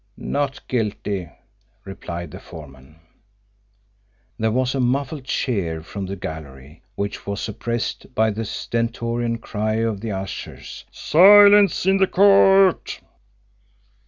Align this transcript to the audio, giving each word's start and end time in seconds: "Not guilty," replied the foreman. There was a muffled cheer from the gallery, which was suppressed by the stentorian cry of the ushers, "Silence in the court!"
"Not 0.17 0.67
guilty," 0.67 1.29
replied 1.85 2.31
the 2.31 2.39
foreman. 2.39 2.95
There 4.39 4.49
was 4.49 4.73
a 4.73 4.79
muffled 4.79 5.25
cheer 5.25 5.83
from 5.83 6.07
the 6.07 6.15
gallery, 6.15 6.81
which 6.95 7.27
was 7.27 7.39
suppressed 7.39 8.15
by 8.15 8.31
the 8.31 8.45
stentorian 8.45 9.37
cry 9.37 9.75
of 9.75 10.01
the 10.01 10.11
ushers, 10.11 10.85
"Silence 10.91 11.85
in 11.85 11.97
the 11.97 12.07
court!" 12.07 13.01